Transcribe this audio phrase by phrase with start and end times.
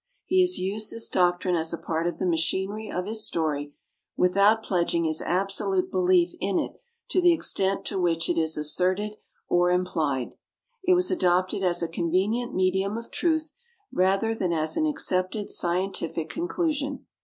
[0.25, 3.75] He has used this doctrine as a part of the machinery of his story
[4.17, 9.17] without pledging his absolute belief in it to the extent to which it is asserted
[9.47, 10.33] or implied.
[10.83, 13.53] It was adopted as a convenient medium of truth
[13.93, 17.05] rather than as an accepted scientific conclusion.